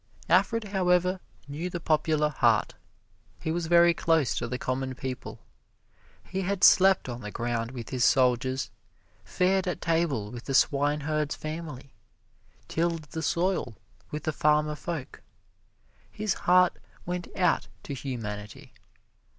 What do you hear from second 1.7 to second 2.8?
popular heart